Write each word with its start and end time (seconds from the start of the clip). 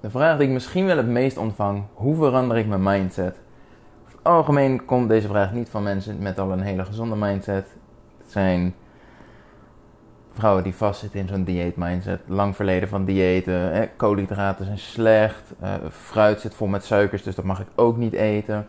De 0.00 0.10
vraag 0.10 0.38
die 0.38 0.46
ik 0.46 0.52
misschien 0.52 0.86
wel 0.86 0.96
het 0.96 1.06
meest 1.06 1.36
ontvang: 1.36 1.82
hoe 1.94 2.16
verander 2.16 2.56
ik 2.56 2.66
mijn 2.66 2.82
mindset? 2.82 3.40
Over 4.02 4.18
het 4.18 4.26
algemeen 4.26 4.84
komt 4.84 5.08
deze 5.08 5.28
vraag 5.28 5.52
niet 5.52 5.68
van 5.68 5.82
mensen 5.82 6.18
met 6.18 6.38
al 6.38 6.52
een 6.52 6.60
hele 6.60 6.84
gezonde 6.84 7.16
mindset. 7.16 7.66
Het 8.18 8.30
zijn 8.30 8.74
vrouwen 10.32 10.62
die 10.62 10.74
vastzitten 10.74 11.20
in 11.20 11.28
zo'n 11.28 11.44
dieet 11.44 11.76
mindset. 11.76 12.20
Lang 12.26 12.56
verleden 12.56 12.88
van 12.88 13.04
diëten. 13.04 13.72
Eh, 13.72 13.88
koolhydraten 13.96 14.64
zijn 14.64 14.78
slecht. 14.78 15.52
Uh, 15.62 15.74
fruit 15.90 16.40
zit 16.40 16.54
vol 16.54 16.66
met 16.66 16.84
suikers, 16.84 17.22
dus 17.22 17.34
dat 17.34 17.44
mag 17.44 17.60
ik 17.60 17.66
ook 17.74 17.96
niet 17.96 18.12
eten. 18.12 18.66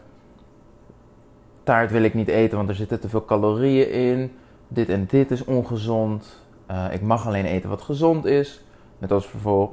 Taart 1.63 1.91
wil 1.91 2.03
ik 2.03 2.13
niet 2.13 2.27
eten, 2.27 2.57
want 2.57 2.69
er 2.69 2.75
zitten 2.75 2.99
te 2.99 3.09
veel 3.09 3.25
calorieën 3.25 3.91
in. 3.91 4.31
Dit 4.67 4.89
en 4.89 5.05
dit 5.05 5.31
is 5.31 5.43
ongezond. 5.43 6.45
Uh, 6.71 6.85
ik 6.91 7.01
mag 7.01 7.27
alleen 7.27 7.45
eten 7.45 7.69
wat 7.69 7.81
gezond 7.81 8.25
is. 8.25 8.63
Met 8.97 9.11
als 9.11 9.27
vervolg, 9.27 9.71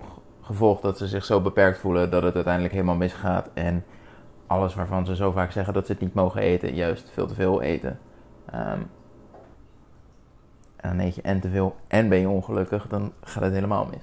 gevolg 0.48 0.80
dat 0.80 0.98
ze 0.98 1.06
zich 1.06 1.24
zo 1.24 1.40
beperkt 1.40 1.78
voelen 1.78 2.10
dat 2.10 2.22
het 2.22 2.34
uiteindelijk 2.34 2.74
helemaal 2.74 2.96
misgaat. 2.96 3.48
En 3.54 3.84
alles 4.46 4.74
waarvan 4.74 5.06
ze 5.06 5.16
zo 5.16 5.30
vaak 5.30 5.50
zeggen 5.52 5.74
dat 5.74 5.86
ze 5.86 5.92
het 5.92 6.00
niet 6.00 6.14
mogen 6.14 6.40
eten, 6.40 6.74
juist 6.74 7.10
veel 7.10 7.26
te 7.26 7.34
veel 7.34 7.62
eten. 7.62 7.98
Um, 8.54 8.90
en 10.76 11.00
eet 11.00 11.14
je 11.14 11.22
en 11.22 11.40
te 11.40 11.48
veel 11.48 11.76
en 11.88 12.08
ben 12.08 12.18
je 12.18 12.28
ongelukkig, 12.28 12.86
dan 12.86 13.12
gaat 13.20 13.42
het 13.42 13.52
helemaal 13.52 13.88
mis. 13.90 14.02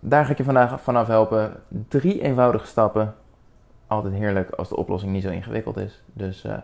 Daar 0.00 0.24
ga 0.24 0.30
ik 0.30 0.38
je 0.38 0.44
vandaag 0.44 0.80
vanaf 0.80 1.06
helpen. 1.06 1.52
Drie 1.88 2.22
eenvoudige 2.22 2.66
stappen. 2.66 3.14
Altijd 3.86 4.14
heerlijk 4.14 4.50
als 4.50 4.68
de 4.68 4.76
oplossing 4.76 5.12
niet 5.12 5.22
zo 5.22 5.30
ingewikkeld 5.30 5.76
is. 5.76 6.02
Dus 6.12 6.44
uh, 6.44 6.56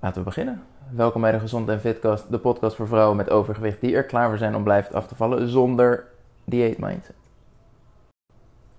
laten 0.00 0.18
we 0.18 0.24
beginnen. 0.24 0.62
Welkom 0.90 1.20
bij 1.20 1.32
de 1.32 1.38
Gezond 1.38 1.68
en 1.68 1.80
Fitcast, 1.80 2.30
de 2.30 2.38
podcast 2.38 2.76
voor 2.76 2.86
vrouwen 2.86 3.16
met 3.16 3.30
overgewicht 3.30 3.80
die 3.80 3.96
er 3.96 4.04
klaar 4.04 4.28
voor 4.28 4.38
zijn 4.38 4.56
om 4.56 4.62
blijft 4.62 4.94
af 4.94 5.06
te 5.06 5.14
vallen 5.14 5.48
zonder 5.48 6.04
dieet 6.44 6.78
mindset. 6.78 7.23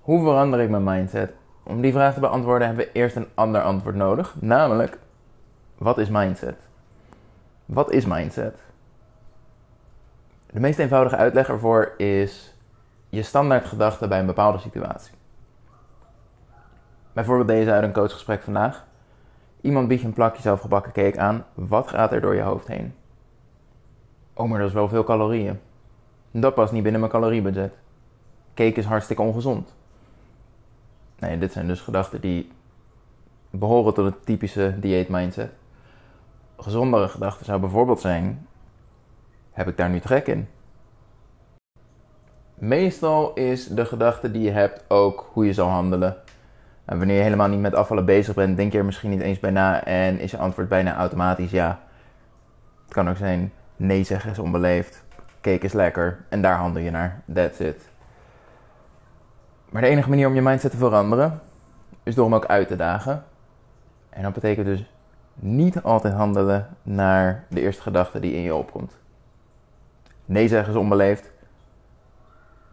Hoe 0.05 0.23
verander 0.23 0.59
ik 0.59 0.69
mijn 0.69 0.83
mindset? 0.83 1.33
Om 1.63 1.81
die 1.81 1.91
vraag 1.91 2.13
te 2.13 2.19
beantwoorden 2.19 2.67
hebben 2.67 2.85
we 2.85 2.91
eerst 2.91 3.15
een 3.15 3.27
ander 3.33 3.61
antwoord 3.61 3.95
nodig, 3.95 4.35
namelijk 4.39 4.99
wat 5.77 5.97
is 5.97 6.09
mindset? 6.09 6.55
Wat 7.65 7.91
is 7.91 8.05
mindset? 8.05 8.59
De 10.51 10.59
meest 10.59 10.79
eenvoudige 10.79 11.15
uitleg 11.15 11.49
ervoor 11.49 11.93
is 11.97 12.55
je 13.09 13.23
standaard 13.23 13.65
gedachte 13.65 14.07
bij 14.07 14.19
een 14.19 14.25
bepaalde 14.25 14.57
situatie. 14.57 15.13
Bijvoorbeeld 17.13 17.47
deze 17.47 17.71
uit 17.71 17.83
een 17.83 17.93
coachgesprek 17.93 18.41
vandaag. 18.41 18.85
Iemand 19.61 19.87
biedt 19.87 20.01
je 20.01 20.07
een 20.07 20.13
plakje 20.13 20.41
zelfgebakken 20.41 20.91
cake 20.91 21.19
aan. 21.19 21.45
Wat 21.53 21.87
gaat 21.87 22.11
er 22.11 22.21
door 22.21 22.35
je 22.35 22.41
hoofd 22.41 22.67
heen? 22.67 22.95
Oh, 24.33 24.49
maar 24.49 24.59
dat 24.59 24.67
is 24.67 24.73
wel 24.73 24.89
veel 24.89 25.03
calorieën. 25.03 25.59
Dat 26.31 26.53
past 26.53 26.71
niet 26.71 26.83
binnen 26.83 27.01
mijn 27.01 27.13
caloriebudget. 27.13 27.73
Cake 28.53 28.79
is 28.79 28.85
hartstikke 28.85 29.21
ongezond. 29.21 29.73
Nee, 31.25 31.37
dit 31.37 31.51
zijn 31.51 31.67
dus 31.67 31.81
gedachten 31.81 32.21
die 32.21 32.51
behoren 33.49 33.93
tot 33.93 34.05
het 34.05 34.25
typische 34.25 34.79
dieet 34.79 35.09
mindset. 35.09 35.51
Gezondere 36.57 37.07
gedachten 37.07 37.45
zou 37.45 37.59
bijvoorbeeld 37.59 37.99
zijn: 37.99 38.47
heb 39.51 39.67
ik 39.67 39.77
daar 39.77 39.89
nu 39.89 39.99
trek 39.99 40.27
in? 40.27 40.47
Meestal 42.55 43.33
is 43.33 43.67
de 43.67 43.85
gedachte 43.85 44.31
die 44.31 44.41
je 44.41 44.51
hebt 44.51 44.83
ook 44.87 45.29
hoe 45.33 45.45
je 45.45 45.53
zal 45.53 45.69
handelen. 45.69 46.15
En 46.85 46.97
wanneer 46.97 47.15
je 47.15 47.23
helemaal 47.23 47.47
niet 47.47 47.59
met 47.59 47.75
afvallen 47.75 48.05
bezig 48.05 48.35
bent, 48.35 48.57
denk 48.57 48.71
je 48.71 48.77
er 48.77 48.85
misschien 48.85 49.09
niet 49.09 49.21
eens 49.21 49.39
bij 49.39 49.51
na 49.51 49.83
en 49.83 50.19
is 50.19 50.31
je 50.31 50.37
antwoord 50.37 50.69
bijna 50.69 50.95
automatisch 50.95 51.51
ja. 51.51 51.79
Het 52.83 52.93
kan 52.93 53.09
ook 53.09 53.17
zijn 53.17 53.51
nee 53.75 54.03
zeggen 54.03 54.31
is 54.31 54.39
onbeleefd, 54.39 55.03
cake 55.41 55.65
is 55.65 55.73
lekker 55.73 56.25
en 56.29 56.41
daar 56.41 56.57
handel 56.57 56.81
je 56.81 56.91
naar. 56.91 57.21
That's 57.33 57.59
it. 57.59 57.93
Maar 59.75 59.83
de 59.83 59.89
enige 59.89 60.09
manier 60.09 60.27
om 60.27 60.35
je 60.35 60.41
mindset 60.41 60.71
te 60.71 60.77
veranderen 60.77 61.41
is 62.03 62.15
door 62.15 62.25
hem 62.25 62.35
ook 62.35 62.45
uit 62.45 62.67
te 62.67 62.75
dagen. 62.75 63.23
En 64.09 64.23
dat 64.23 64.33
betekent 64.33 64.65
dus 64.65 64.91
niet 65.33 65.83
altijd 65.83 66.13
handelen 66.13 66.77
naar 66.83 67.45
de 67.49 67.61
eerste 67.61 67.81
gedachte 67.81 68.19
die 68.19 68.33
in 68.33 68.41
je 68.41 68.55
opkomt. 68.55 68.97
Nee 70.25 70.47
zeggen 70.47 70.73
is 70.73 70.79
onbeleefd. 70.79 71.31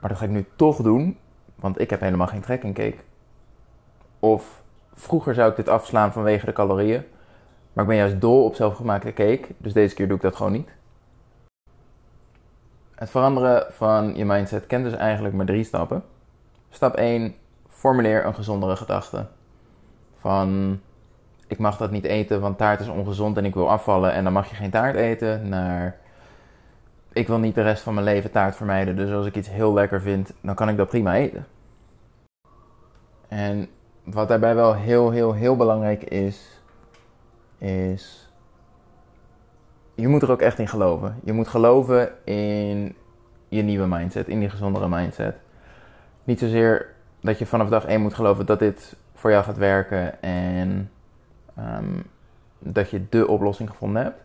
Maar 0.01 0.11
dat 0.11 0.19
ga 0.19 0.25
ik 0.25 0.31
nu 0.31 0.47
toch 0.57 0.83
doen, 0.83 1.19
want 1.55 1.81
ik 1.81 1.91
heb 1.91 2.01
helemaal 2.01 2.27
geen 2.27 2.41
trek 2.41 2.63
in 2.63 2.73
cake. 2.73 2.99
Of 4.19 4.63
vroeger 4.95 5.35
zou 5.35 5.51
ik 5.51 5.57
dit 5.57 5.69
afslaan 5.69 6.13
vanwege 6.13 6.47
de 6.47 6.53
calorieën. 6.53 7.05
Maar 7.73 7.85
ik 7.85 7.91
ben 7.91 7.99
juist 7.99 8.21
dol 8.21 8.45
op 8.45 8.55
zelfgemaakte 8.55 9.13
cake, 9.13 9.47
dus 9.59 9.73
deze 9.73 9.95
keer 9.95 10.07
doe 10.09 10.17
ik 10.17 10.23
dat 10.23 10.37
gewoon 10.37 10.53
niet. 10.53 10.71
Het 12.95 13.11
veranderen 13.11 13.73
van 13.73 14.17
je 14.17 14.25
mindset 14.25 14.67
kent 14.67 14.85
dus 14.85 14.95
eigenlijk 14.95 15.35
maar 15.35 15.47
drie 15.47 15.65
stappen. 15.65 16.05
Stap 16.75 16.95
1. 16.95 17.35
Formuleer 17.69 18.27
een 18.27 18.35
gezondere 18.35 18.77
gedachte. 18.77 19.27
Van 20.21 20.81
ik 21.47 21.59
mag 21.59 21.77
dat 21.77 21.91
niet 21.91 22.05
eten, 22.05 22.41
want 22.41 22.59
taart 22.59 22.81
is 22.81 22.89
ongezond 22.89 23.37
en 23.37 23.45
ik 23.45 23.55
wil 23.55 23.71
afvallen 23.71 24.13
en 24.13 24.25
dan 24.25 24.33
mag 24.33 24.49
je 24.49 24.55
geen 24.55 24.71
taart 24.71 24.95
eten. 24.95 25.49
Naar 25.49 25.97
ik 27.13 27.27
wil 27.27 27.39
niet 27.39 27.55
de 27.55 27.63
rest 27.63 27.83
van 27.83 27.95
mijn 27.95 28.07
leven 28.07 28.31
taart 28.31 28.57
vermijden. 28.57 28.97
Dus 28.97 29.13
als 29.13 29.27
ik 29.27 29.37
iets 29.37 29.49
heel 29.49 29.73
lekker 29.73 30.01
vind, 30.01 30.33
dan 30.41 30.55
kan 30.55 30.69
ik 30.69 30.77
dat 30.77 30.89
prima 30.89 31.15
eten. 31.15 31.47
En 33.29 33.69
wat 34.05 34.29
daarbij 34.29 34.55
wel 34.55 34.75
heel, 34.75 35.11
heel, 35.11 35.33
heel 35.33 35.57
belangrijk 35.57 36.03
is, 36.03 36.61
is. 37.59 38.31
Je 39.95 40.09
moet 40.09 40.23
er 40.23 40.31
ook 40.31 40.41
echt 40.41 40.59
in 40.59 40.69
geloven. 40.69 41.19
Je 41.25 41.33
moet 41.33 41.49
geloven 41.49 42.13
in 42.25 42.97
je 43.49 43.63
nieuwe 43.63 43.87
mindset, 43.87 44.29
in 44.29 44.39
die 44.39 44.51
gezondere 44.51 44.89
mindset. 44.89 45.37
Niet 46.25 46.39
zozeer 46.39 46.95
dat 47.21 47.39
je 47.39 47.47
vanaf 47.47 47.69
dag 47.69 47.85
1 47.85 48.01
moet 48.01 48.15
geloven 48.15 48.47
dat 48.47 48.59
dit 48.59 48.97
voor 49.15 49.31
jou 49.31 49.45
gaat 49.45 49.57
werken 49.57 50.23
en 50.23 50.91
um, 51.59 52.03
dat 52.59 52.91
je 52.91 53.09
de 53.09 53.29
oplossing 53.29 53.71
gevonden 53.71 54.03
hebt. 54.03 54.23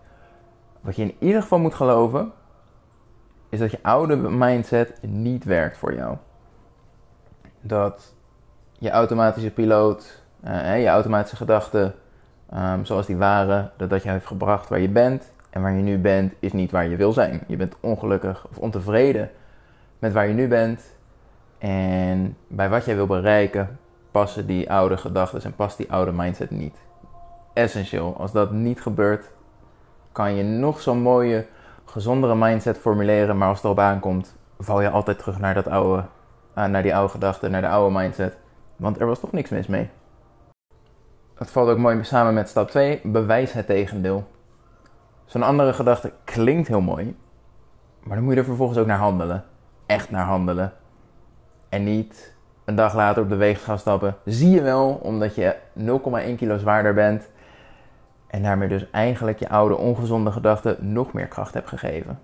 Wat 0.81 0.95
je 0.95 1.01
in 1.01 1.15
ieder 1.19 1.41
geval 1.41 1.59
moet 1.59 1.73
geloven, 1.73 2.31
is 3.49 3.59
dat 3.59 3.71
je 3.71 3.79
oude 3.81 4.15
mindset 4.15 4.93
niet 5.01 5.43
werkt 5.43 5.77
voor 5.77 5.93
jou. 5.93 6.17
Dat 7.61 8.13
je 8.79 8.89
automatische 8.89 9.51
piloot, 9.51 10.21
uh, 10.45 10.81
je 10.81 10.87
automatische 10.87 11.35
gedachten, 11.35 11.93
um, 12.53 12.85
zoals 12.85 13.05
die 13.05 13.17
waren, 13.17 13.71
dat 13.77 13.89
dat 13.89 14.03
je 14.03 14.09
heeft 14.09 14.25
gebracht 14.25 14.69
waar 14.69 14.79
je 14.79 14.89
bent. 14.89 15.31
En 15.49 15.61
waar 15.61 15.73
je 15.73 15.81
nu 15.81 15.97
bent, 15.97 16.33
is 16.39 16.53
niet 16.53 16.71
waar 16.71 16.87
je 16.87 16.95
wil 16.95 17.11
zijn. 17.11 17.41
Je 17.47 17.55
bent 17.55 17.75
ongelukkig 17.79 18.47
of 18.49 18.57
ontevreden 18.57 19.29
met 19.99 20.13
waar 20.13 20.27
je 20.27 20.33
nu 20.33 20.47
bent. 20.47 20.96
En 21.57 22.38
bij 22.47 22.69
wat 22.69 22.85
jij 22.85 22.95
wil 22.95 23.07
bereiken, 23.07 23.79
passen 24.12 24.47
die 24.47 24.72
oude 24.72 24.97
gedachten 24.97 25.44
en 25.44 25.56
past 25.56 25.78
die 25.78 25.91
oude 25.91 26.12
mindset 26.12 26.51
niet. 26.51 26.75
Essentieel. 27.53 28.16
Als 28.18 28.31
dat 28.31 28.51
niet 28.51 28.81
gebeurt, 28.81 29.31
kan 30.12 30.35
je 30.35 30.44
nog 30.44 30.81
zo'n 30.81 31.01
mooie 31.01 31.45
gezondere 31.85 32.35
mindset 32.35 32.78
formuleren, 32.78 33.38
maar 33.38 33.47
als 33.47 33.57
het 33.57 33.66
erop 33.66 33.79
aankomt, 33.79 34.35
val 34.59 34.81
je 34.81 34.90
altijd 34.90 35.19
terug 35.19 35.40
naar, 35.40 35.53
dat 35.53 35.68
oude, 35.68 36.03
uh, 36.57 36.66
naar 36.66 36.84
die 36.84 36.95
oude 36.95 37.12
gedachten, 37.12 37.51
naar 37.51 37.62
de 37.62 37.68
oude 37.68 37.97
mindset. 37.97 38.38
Want 38.75 39.00
er 39.00 39.07
was 39.07 39.19
toch 39.19 39.31
niks 39.31 39.50
mis 39.50 39.68
mee. 39.68 39.89
Het 41.35 41.51
valt 41.51 41.69
ook 41.69 41.78
mooi 41.78 42.03
samen 42.03 42.34
met 42.34 42.50
stap 42.50 42.69
2, 42.69 43.00
bewijs 43.03 43.53
het 43.53 43.68
tegendeel. 43.68 44.28
Zo'n 45.25 45.44
andere 45.44 45.74
gedachte 45.74 46.12
klinkt 46.24 46.68
heel 46.68 46.81
mooi, 46.81 47.18
maar 48.03 48.16
dan 48.16 48.24
moet 48.24 48.34
je 48.34 48.39
er 48.39 48.45
vervolgens 48.45 48.79
ook 48.79 48.85
naar 48.85 48.97
handelen. 48.97 49.44
Echt 49.85 50.12
naar 50.12 50.25
handelen. 50.25 50.74
En 51.69 51.83
niet 51.83 52.35
een 52.66 52.75
dag 52.75 52.95
later 52.95 53.23
op 53.23 53.29
de 53.29 53.35
weegschaal 53.35 53.78
stappen. 53.78 54.16
Zie 54.25 54.50
je 54.50 54.61
wel, 54.61 55.00
omdat 55.03 55.35
je 55.35 55.55
0,1 55.79 56.35
kilo 56.35 56.57
zwaarder 56.57 56.94
bent 56.94 57.29
en 58.28 58.44
daarmee 58.44 58.67
dus 58.67 58.89
eigenlijk 58.91 59.39
je 59.39 59.50
oude 59.50 59.77
ongezonde 59.77 60.31
gedachten 60.31 60.94
nog 60.94 61.13
meer 61.13 61.27
kracht 61.27 61.53
hebt 61.53 61.67
gegeven. 61.67 62.19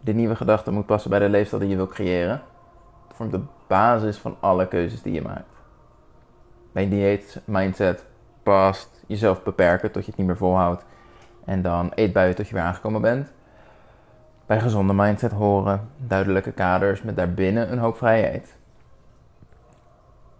De 0.00 0.12
nieuwe 0.12 0.36
gedachte 0.36 0.70
moet 0.70 0.86
passen 0.86 1.10
bij 1.10 1.18
de 1.18 1.28
leefstijl 1.28 1.60
die 1.60 1.70
je 1.70 1.76
wil 1.76 1.86
creëren. 1.86 2.42
Het 3.08 3.16
vormt 3.16 3.32
de 3.32 3.40
basis 3.66 4.16
van 4.16 4.36
alle 4.40 4.68
keuzes 4.68 5.02
die 5.02 5.12
je 5.12 5.22
maakt. 5.22 5.54
Bij 6.72 6.88
dieet 6.88 7.40
mindset 7.44 8.04
past 8.42 9.04
jezelf 9.06 9.42
beperken 9.42 9.92
tot 9.92 10.04
je 10.04 10.10
het 10.10 10.18
niet 10.18 10.26
meer 10.26 10.36
volhoudt. 10.36 10.84
En 11.44 11.62
dan 11.62 11.92
eet 11.94 12.12
buiten 12.12 12.36
tot 12.36 12.48
je 12.48 12.54
weer 12.54 12.64
aangekomen 12.64 13.00
bent. 13.00 13.32
Bij 14.46 14.60
gezonde 14.60 14.92
mindset 14.92 15.32
horen 15.32 15.88
duidelijke 15.96 16.52
kaders 16.52 17.02
met 17.02 17.16
daarbinnen 17.16 17.72
een 17.72 17.78
hoop 17.78 17.96
vrijheid. 17.96 18.54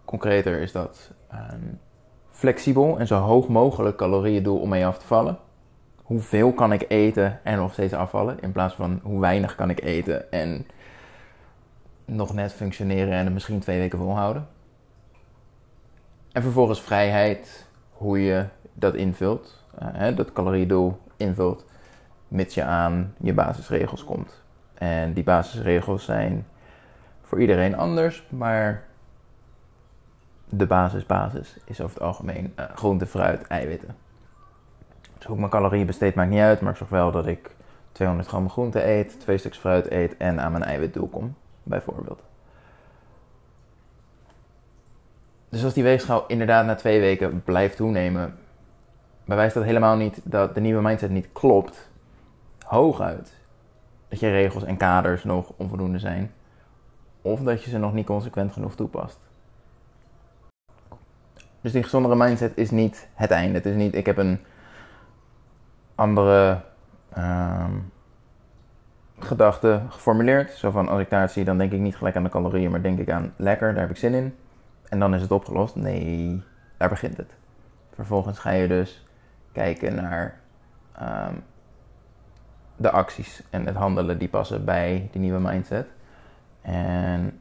Concreter 0.05 0.59
is 0.59 0.71
dat 0.71 1.11
um, 1.33 1.79
flexibel 2.31 2.99
en 2.99 3.07
zo 3.07 3.15
hoog 3.19 3.47
mogelijk 3.47 3.97
calorieën 3.97 4.43
doe 4.43 4.59
om 4.59 4.69
mee 4.69 4.85
af 4.85 4.97
te 4.97 5.05
vallen. 5.05 5.37
Hoeveel 6.03 6.53
kan 6.53 6.73
ik 6.73 6.85
eten 6.87 7.39
en 7.43 7.57
nog 7.57 7.73
steeds 7.73 7.93
afvallen? 7.93 8.39
In 8.41 8.51
plaats 8.51 8.75
van 8.75 8.99
hoe 9.03 9.19
weinig 9.19 9.55
kan 9.55 9.69
ik 9.69 9.81
eten 9.81 10.31
en 10.31 10.67
nog 12.05 12.33
net 12.33 12.53
functioneren 12.53 13.13
en 13.13 13.25
het 13.25 13.33
misschien 13.33 13.59
twee 13.59 13.79
weken 13.79 13.97
volhouden. 13.97 14.47
En 16.31 16.41
vervolgens 16.41 16.81
vrijheid, 16.81 17.67
hoe 17.91 18.23
je 18.23 18.45
dat 18.73 18.95
invult, 18.95 19.63
uh, 19.81 20.15
dat 20.15 20.33
caloriedoel 20.33 20.99
invult, 21.17 21.65
mits 22.27 22.53
je 22.53 22.63
aan 22.63 23.13
je 23.17 23.33
basisregels 23.33 24.03
komt. 24.03 24.43
En 24.73 25.13
die 25.13 25.23
basisregels 25.23 26.05
zijn 26.05 26.45
voor 27.21 27.41
iedereen 27.41 27.75
anders, 27.75 28.27
maar 28.29 28.83
de 30.49 30.65
basis, 30.65 31.05
basis 31.05 31.57
is 31.65 31.81
over 31.81 31.95
het 31.95 32.03
algemeen 32.03 32.53
uh, 32.59 32.65
groente, 32.75 33.05
fruit, 33.05 33.47
eiwitten. 33.47 33.95
Dus 35.17 35.25
hoe 35.25 35.33
ik 35.33 35.39
mijn 35.39 35.51
calorieën 35.51 35.85
besteed 35.85 36.15
maakt 36.15 36.29
niet 36.29 36.39
uit, 36.39 36.61
maar 36.61 36.71
ik 36.71 36.77
zorg 36.77 36.89
wel 36.89 37.11
dat 37.11 37.27
ik 37.27 37.55
200 37.91 38.29
gram 38.29 38.49
groente 38.49 38.85
eet, 38.85 39.19
twee 39.19 39.37
stuks 39.37 39.57
fruit 39.57 39.91
eet 39.91 40.17
en 40.17 40.39
aan 40.41 40.51
mijn 40.51 40.63
eiwitdoel 40.63 41.07
kom, 41.07 41.35
bijvoorbeeld. 41.63 42.21
Dus 45.49 45.63
als 45.63 45.73
die 45.73 45.83
weegschaal 45.83 46.23
inderdaad 46.27 46.65
na 46.65 46.75
twee 46.75 46.99
weken 46.99 47.43
blijft 47.43 47.75
toenemen, 47.75 48.37
bewijst 49.25 49.53
dat 49.53 49.63
helemaal 49.63 49.95
niet 49.95 50.21
dat 50.23 50.55
de 50.55 50.61
nieuwe 50.61 50.81
mindset 50.81 51.09
niet 51.09 51.27
klopt. 51.33 51.89
Hooguit 52.67 53.35
dat 54.07 54.19
je 54.19 54.31
regels 54.31 54.63
en 54.63 54.77
kaders 54.77 55.23
nog 55.23 55.51
onvoldoende 55.55 55.99
zijn. 55.99 56.31
Of 57.21 57.39
dat 57.39 57.63
je 57.63 57.69
ze 57.69 57.77
nog 57.77 57.93
niet 57.93 58.05
consequent 58.05 58.51
genoeg 58.51 58.75
toepast. 58.75 59.19
Dus 61.61 61.71
die 61.71 61.83
gezondere 61.83 62.15
mindset 62.15 62.57
is 62.57 62.71
niet 62.71 63.07
het 63.13 63.31
einde. 63.31 63.53
Het 63.53 63.65
is 63.65 63.75
niet, 63.75 63.95
ik 63.95 64.05
heb 64.05 64.17
een 64.17 64.39
andere 65.95 66.61
uh, 67.17 67.65
gedachte 69.19 69.81
geformuleerd. 69.89 70.51
Zo 70.51 70.71
van, 70.71 70.87
als 70.87 71.01
ik 71.01 71.09
taart 71.09 71.31
zie, 71.31 71.43
dan 71.43 71.57
denk 71.57 71.71
ik 71.71 71.79
niet 71.79 71.95
gelijk 71.95 72.15
aan 72.15 72.23
de 72.23 72.29
calorieën, 72.29 72.71
maar 72.71 72.81
denk 72.81 72.99
ik 72.99 73.09
aan 73.09 73.33
lekker, 73.35 73.71
daar 73.71 73.81
heb 73.81 73.89
ik 73.89 73.97
zin 73.97 74.13
in. 74.13 74.35
En 74.89 74.99
dan 74.99 75.15
is 75.15 75.21
het 75.21 75.31
opgelost. 75.31 75.75
Nee, 75.75 76.43
daar 76.77 76.89
begint 76.89 77.17
het. 77.17 77.31
Vervolgens 77.93 78.39
ga 78.39 78.51
je 78.51 78.67
dus 78.67 79.05
kijken 79.51 79.95
naar 79.95 80.39
ehm, 80.91 81.33
de 82.77 82.91
acties 82.91 83.43
en 83.49 83.65
het 83.65 83.75
handelen 83.75 84.17
die 84.17 84.29
passen 84.29 84.65
bij 84.65 85.09
die 85.11 85.21
nieuwe 85.21 85.39
mindset. 85.39 85.87
En 86.61 87.39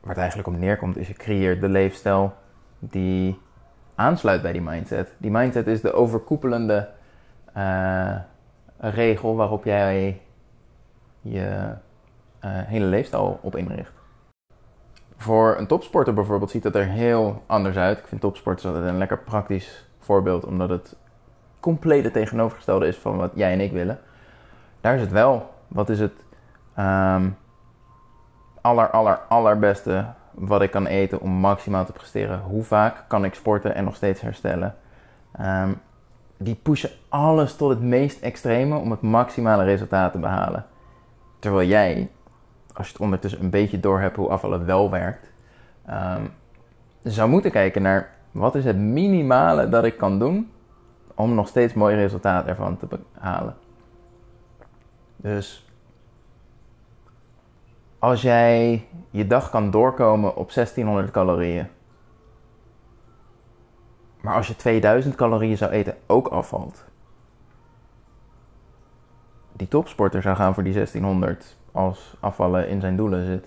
waar 0.00 0.08
het 0.08 0.18
eigenlijk 0.18 0.48
om 0.48 0.58
neerkomt 0.58 0.96
is 0.96 1.08
je 1.08 1.14
creëert 1.14 1.60
de 1.60 1.68
leefstijl 1.68 2.34
die 2.78 3.40
aansluit 3.94 4.42
bij 4.42 4.52
die 4.52 4.62
mindset. 4.62 5.14
Die 5.18 5.30
mindset 5.30 5.66
is 5.66 5.80
de 5.80 5.92
overkoepelende 5.92 6.88
uh, 7.56 8.16
regel 8.78 9.36
waarop 9.36 9.64
jij 9.64 10.20
je 11.20 11.74
uh, 12.44 12.50
hele 12.50 12.84
leefstijl 12.84 13.38
op 13.42 13.56
inricht. 13.56 13.92
Voor 15.16 15.58
een 15.58 15.66
topsporter 15.66 16.14
bijvoorbeeld 16.14 16.50
ziet 16.50 16.62
dat 16.62 16.74
er 16.74 16.86
heel 16.86 17.42
anders 17.46 17.76
uit. 17.76 17.98
Ik 17.98 18.06
vind 18.06 18.20
topsporters 18.20 18.66
altijd 18.66 18.84
een 18.84 18.98
lekker 18.98 19.18
praktisch 19.18 19.88
voorbeeld, 19.98 20.44
omdat 20.44 20.68
het 20.68 20.96
complete 21.60 22.10
tegenovergestelde 22.10 22.86
is 22.86 22.96
van 22.96 23.16
wat 23.16 23.30
jij 23.34 23.52
en 23.52 23.60
ik 23.60 23.72
willen. 23.72 23.98
Daar 24.80 24.94
is 24.94 25.00
het 25.00 25.10
wel. 25.10 25.54
Wat 25.68 25.88
is 25.88 26.00
het 26.00 26.24
um, 26.78 27.36
aller, 28.60 28.90
aller, 28.90 29.18
allerbeste 29.28 30.04
wat 30.30 30.62
ik 30.62 30.70
kan 30.70 30.86
eten 30.86 31.20
om 31.20 31.30
maximaal 31.30 31.84
te 31.84 31.92
presteren? 31.92 32.40
Hoe 32.40 32.64
vaak 32.64 33.04
kan 33.08 33.24
ik 33.24 33.34
sporten 33.34 33.74
en 33.74 33.84
nog 33.84 33.96
steeds 33.96 34.20
herstellen? 34.20 34.74
Um, 35.40 35.80
die 36.36 36.54
pushen 36.54 36.90
alles 37.08 37.56
tot 37.56 37.68
het 37.68 37.80
meest 37.80 38.22
extreme 38.22 38.76
om 38.76 38.90
het 38.90 39.00
maximale 39.00 39.64
resultaat 39.64 40.12
te 40.12 40.18
behalen. 40.18 40.66
Terwijl 41.38 41.68
jij, 41.68 42.10
als 42.72 42.86
je 42.86 42.92
het 42.92 43.02
ondertussen 43.02 43.40
een 43.40 43.50
beetje 43.50 43.80
doorhebt 43.80 44.16
hoe 44.16 44.28
afvallen 44.28 44.66
wel 44.66 44.90
werkt, 44.90 45.30
um, 45.90 46.32
zou 47.02 47.28
moeten 47.28 47.50
kijken 47.50 47.82
naar 47.82 48.10
wat 48.30 48.54
is 48.54 48.64
het 48.64 48.76
minimale 48.76 49.68
dat 49.68 49.84
ik 49.84 49.96
kan 49.96 50.18
doen 50.18 50.50
om 51.20 51.34
nog 51.34 51.48
steeds 51.48 51.74
mooi 51.74 51.94
resultaat 51.94 52.46
ervan 52.46 52.76
te 52.76 52.86
behalen. 52.86 53.56
Dus 55.16 55.66
als 57.98 58.22
jij 58.22 58.86
je 59.10 59.26
dag 59.26 59.50
kan 59.50 59.70
doorkomen 59.70 60.36
op 60.36 60.52
1600 60.52 61.10
calorieën, 61.10 61.68
maar 64.20 64.34
als 64.34 64.46
je 64.46 64.56
2000 64.56 65.14
calorieën 65.14 65.56
zou 65.56 65.70
eten 65.70 65.96
ook 66.06 66.28
afvalt. 66.28 66.84
Die 69.52 69.68
topsporter 69.68 70.22
zou 70.22 70.36
gaan 70.36 70.54
voor 70.54 70.62
die 70.62 70.72
1600 70.72 71.56
als 71.72 72.16
afvallen 72.20 72.68
in 72.68 72.80
zijn 72.80 72.96
doelen 72.96 73.26
zit. 73.26 73.46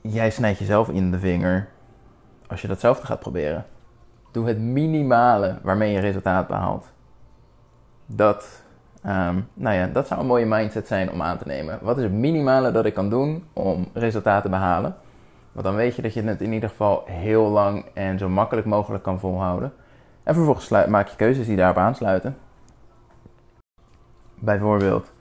Jij 0.00 0.30
snijdt 0.30 0.58
jezelf 0.58 0.88
in 0.88 1.10
de 1.10 1.18
vinger 1.18 1.68
als 2.46 2.62
je 2.62 2.68
datzelfde 2.68 3.06
gaat 3.06 3.20
proberen. 3.20 3.66
Doe 4.36 4.46
het 4.46 4.58
minimale 4.58 5.58
waarmee 5.62 5.92
je 5.92 5.98
resultaat 5.98 6.46
behaalt. 6.46 6.86
Dat, 8.06 8.62
um, 9.06 9.48
nou 9.54 9.76
ja, 9.76 9.86
dat 9.86 10.06
zou 10.06 10.20
een 10.20 10.26
mooie 10.26 10.46
mindset 10.46 10.86
zijn 10.86 11.10
om 11.10 11.22
aan 11.22 11.38
te 11.38 11.46
nemen. 11.46 11.78
Wat 11.82 11.96
is 11.96 12.02
het 12.02 12.12
minimale 12.12 12.72
dat 12.72 12.84
ik 12.84 12.94
kan 12.94 13.10
doen 13.10 13.44
om 13.52 13.88
resultaten 13.92 14.42
te 14.42 14.48
behalen? 14.48 14.96
Want 15.52 15.66
dan 15.66 15.74
weet 15.74 15.96
je 15.96 16.02
dat 16.02 16.14
je 16.14 16.22
het 16.22 16.40
in 16.40 16.52
ieder 16.52 16.68
geval 16.68 17.02
heel 17.06 17.48
lang 17.48 17.84
en 17.94 18.18
zo 18.18 18.28
makkelijk 18.28 18.66
mogelijk 18.66 19.02
kan 19.02 19.18
volhouden. 19.18 19.72
En 20.22 20.34
vervolgens 20.34 20.68
maak 20.68 21.08
je 21.08 21.16
keuzes 21.16 21.46
die 21.46 21.56
daarop 21.56 21.78
aansluiten. 21.78 22.36
Bijvoorbeeld, 24.34 25.12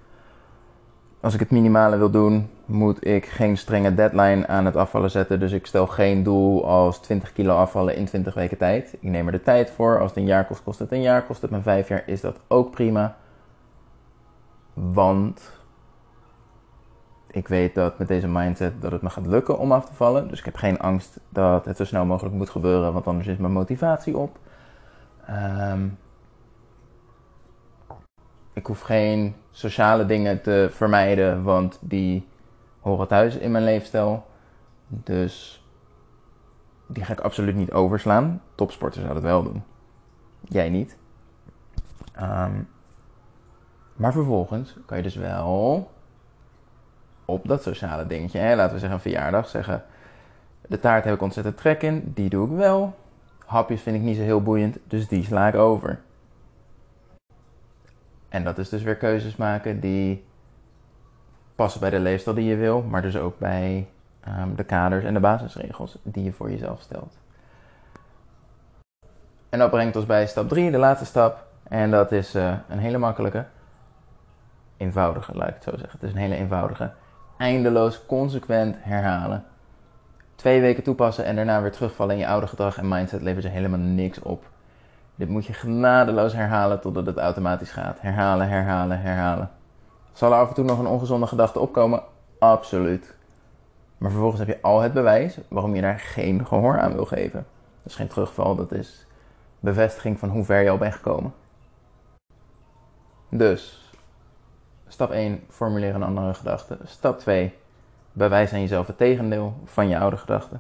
als 1.25 1.33
ik 1.33 1.39
het 1.39 1.51
minimale 1.51 1.97
wil 1.97 2.09
doen, 2.09 2.49
moet 2.65 3.05
ik 3.05 3.25
geen 3.25 3.57
strenge 3.57 3.93
deadline 3.93 4.47
aan 4.47 4.65
het 4.65 4.75
afvallen 4.75 5.11
zetten. 5.11 5.39
Dus 5.39 5.51
ik 5.51 5.65
stel 5.65 5.87
geen 5.87 6.23
doel 6.23 6.67
als 6.67 6.99
20 6.99 7.33
kilo 7.33 7.55
afvallen 7.55 7.95
in 7.95 8.05
20 8.05 8.33
weken 8.33 8.57
tijd. 8.57 8.93
Ik 8.93 9.09
neem 9.09 9.25
er 9.25 9.31
de 9.31 9.41
tijd 9.41 9.71
voor. 9.71 9.99
Als 9.99 10.09
het 10.09 10.19
een 10.19 10.25
jaar 10.25 10.45
kost, 10.45 10.63
kost 10.63 10.79
het 10.79 10.91
een 10.91 11.01
jaar. 11.01 11.23
Kost 11.23 11.41
het 11.41 11.51
me 11.51 11.61
vijf 11.61 11.87
jaar, 11.87 12.03
is 12.05 12.21
dat 12.21 12.39
ook 12.47 12.71
prima. 12.71 13.15
Want 14.73 15.51
ik 17.27 17.47
weet 17.47 17.75
dat 17.75 17.97
met 17.97 18.07
deze 18.07 18.27
mindset 18.27 18.81
dat 18.81 18.91
het 18.91 19.01
me 19.01 19.09
gaat 19.09 19.27
lukken 19.27 19.59
om 19.59 19.71
af 19.71 19.85
te 19.85 19.93
vallen. 19.93 20.27
Dus 20.27 20.39
ik 20.39 20.45
heb 20.45 20.55
geen 20.55 20.79
angst 20.79 21.19
dat 21.29 21.65
het 21.65 21.77
zo 21.77 21.85
snel 21.85 22.05
mogelijk 22.05 22.35
moet 22.35 22.49
gebeuren, 22.49 22.93
want 22.93 23.07
anders 23.07 23.27
is 23.27 23.37
mijn 23.37 23.53
motivatie 23.53 24.17
op. 24.17 24.39
Um, 25.29 25.97
ik 28.53 28.65
hoef 28.65 28.81
geen 28.81 29.35
sociale 29.55 30.05
dingen 30.05 30.41
te 30.41 30.67
vermijden, 30.71 31.43
want 31.43 31.77
die 31.81 32.27
horen 32.79 33.07
thuis 33.07 33.35
in 33.35 33.51
mijn 33.51 33.63
leefstijl. 33.63 34.25
Dus 34.87 35.65
die 36.87 37.03
ga 37.03 37.13
ik 37.13 37.19
absoluut 37.19 37.55
niet 37.55 37.71
overslaan. 37.71 38.41
Topsporters 38.55 39.03
zouden 39.03 39.23
het 39.23 39.31
wel 39.31 39.43
doen. 39.43 39.63
Jij 40.41 40.69
niet. 40.69 40.97
Um, 42.21 42.67
maar 43.93 44.11
vervolgens 44.11 44.75
kan 44.85 44.97
je 44.97 45.03
dus 45.03 45.15
wel 45.15 45.91
op 47.25 47.47
dat 47.47 47.63
sociale 47.63 48.07
dingetje. 48.07 48.39
Hè? 48.39 48.55
Laten 48.55 48.73
we 48.73 48.79
zeggen 48.79 48.97
een 48.97 49.11
verjaardag. 49.11 49.47
Zeggen, 49.47 49.83
de 50.67 50.79
taart 50.79 51.03
heb 51.03 51.13
ik 51.13 51.21
ontzettend 51.21 51.57
trek 51.57 51.81
in. 51.81 52.11
Die 52.15 52.29
doe 52.29 52.49
ik 52.49 52.57
wel. 52.57 52.95
Hapjes 53.45 53.81
vind 53.81 53.95
ik 53.95 54.01
niet 54.01 54.17
zo 54.17 54.21
heel 54.21 54.41
boeiend. 54.41 54.77
Dus 54.87 55.07
die 55.07 55.23
sla 55.23 55.47
ik 55.47 55.55
over. 55.55 55.99
En 58.35 58.43
dat 58.43 58.57
is 58.57 58.69
dus 58.69 58.83
weer 58.83 58.95
keuzes 58.95 59.35
maken 59.35 59.79
die 59.79 60.25
passen 61.55 61.79
bij 61.79 61.89
de 61.89 61.99
leefstijl 61.99 62.35
die 62.35 62.45
je 62.45 62.55
wil. 62.55 62.81
Maar 62.81 63.01
dus 63.01 63.17
ook 63.17 63.39
bij 63.39 63.87
um, 64.27 64.55
de 64.55 64.63
kaders 64.63 65.03
en 65.03 65.13
de 65.13 65.19
basisregels 65.19 65.97
die 66.03 66.23
je 66.23 66.31
voor 66.31 66.51
jezelf 66.51 66.81
stelt. 66.81 67.17
En 69.49 69.59
dat 69.59 69.69
brengt 69.69 69.95
ons 69.95 70.05
bij 70.05 70.27
stap 70.27 70.49
3, 70.49 70.71
de 70.71 70.77
laatste 70.77 71.05
stap. 71.05 71.45
En 71.63 71.91
dat 71.91 72.11
is 72.11 72.35
uh, 72.35 72.53
een 72.69 72.79
hele 72.79 72.97
makkelijke. 72.97 73.45
Eenvoudige, 74.77 75.35
laat 75.35 75.47
ik 75.47 75.53
het 75.53 75.63
zo 75.63 75.69
zeggen. 75.69 75.99
Het 75.99 76.03
is 76.03 76.11
een 76.11 76.21
hele 76.21 76.35
eenvoudige 76.35 76.91
eindeloos 77.37 78.05
consequent 78.05 78.75
herhalen. 78.79 79.43
Twee 80.35 80.61
weken 80.61 80.83
toepassen 80.83 81.25
en 81.25 81.35
daarna 81.35 81.61
weer 81.61 81.71
terugvallen 81.71 82.13
in 82.13 82.21
je 82.21 82.27
oude 82.27 82.47
gedrag 82.47 82.77
en 82.77 82.87
mindset 82.87 83.21
levert 83.21 83.43
je 83.43 83.49
helemaal 83.49 83.79
niks 83.79 84.19
op. 84.19 84.53
Dit 85.15 85.29
moet 85.29 85.45
je 85.45 85.53
genadeloos 85.53 86.33
herhalen 86.33 86.81
totdat 86.81 87.05
het 87.05 87.17
automatisch 87.17 87.71
gaat. 87.71 88.01
Herhalen, 88.01 88.47
herhalen, 88.49 89.01
herhalen. 89.01 89.49
Zal 90.13 90.31
er 90.31 90.39
af 90.39 90.47
en 90.47 90.53
toe 90.53 90.65
nog 90.65 90.79
een 90.79 90.87
ongezonde 90.87 91.27
gedachte 91.27 91.59
opkomen? 91.59 92.03
Absoluut. 92.39 93.15
Maar 93.97 94.09
vervolgens 94.09 94.39
heb 94.39 94.47
je 94.47 94.61
al 94.61 94.79
het 94.79 94.93
bewijs 94.93 95.37
waarom 95.47 95.75
je 95.75 95.81
daar 95.81 95.99
geen 95.99 96.45
gehoor 96.45 96.79
aan 96.79 96.93
wil 96.93 97.05
geven. 97.05 97.45
Dat 97.83 97.91
is 97.91 97.95
geen 97.95 98.07
terugval, 98.07 98.55
dat 98.55 98.71
is 98.71 99.05
bevestiging 99.59 100.19
van 100.19 100.29
hoe 100.29 100.43
ver 100.43 100.61
je 100.61 100.69
al 100.69 100.77
bent 100.77 100.93
gekomen. 100.93 101.33
Dus, 103.29 103.85
Stap 104.87 105.11
1, 105.11 105.43
formuleer 105.49 105.95
een 105.95 106.03
andere 106.03 106.33
gedachte. 106.33 106.77
Stap 106.83 107.19
2, 107.19 107.53
bewijs 108.11 108.53
aan 108.53 108.59
jezelf 108.59 108.87
het 108.87 108.97
tegendeel 108.97 109.53
van 109.65 109.87
je 109.87 109.99
oude 109.99 110.17
gedachte. 110.17 110.59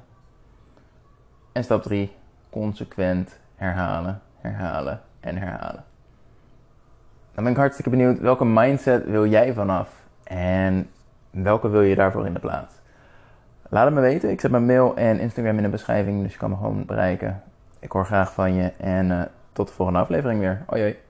En 1.51 1.63
stap 1.63 1.83
3, 1.83 2.15
consequent 2.49 3.39
herhalen, 3.55 4.21
herhalen 4.45 5.01
en 5.19 5.37
herhalen. 5.37 5.83
Dan 7.33 7.43
ben 7.43 7.53
ik 7.53 7.59
hartstikke 7.59 7.89
benieuwd, 7.89 8.19
welke 8.19 8.45
mindset 8.45 9.05
wil 9.05 9.25
jij 9.25 9.53
vanaf? 9.53 9.89
En 10.23 10.89
welke 11.29 11.69
wil 11.69 11.81
je 11.81 11.95
daarvoor 11.95 12.25
in 12.25 12.33
de 12.33 12.39
plaats? 12.39 12.73
Laat 13.69 13.85
het 13.85 13.93
me 13.93 14.01
weten. 14.01 14.29
Ik 14.29 14.41
zet 14.41 14.51
mijn 14.51 14.65
mail 14.65 14.95
en 14.95 15.19
Instagram 15.19 15.57
in 15.57 15.63
de 15.63 15.69
beschrijving, 15.69 16.23
dus 16.23 16.31
je 16.31 16.37
kan 16.37 16.49
me 16.49 16.55
gewoon 16.55 16.85
bereiken. 16.85 17.43
Ik 17.79 17.91
hoor 17.91 18.05
graag 18.05 18.33
van 18.33 18.53
je 18.53 18.73
en 18.77 19.09
uh, 19.09 19.21
tot 19.53 19.67
de 19.67 19.73
volgende 19.73 19.99
aflevering 19.99 20.39
weer. 20.39 20.63
Hoi 20.65 20.81
hoi. 20.81 21.04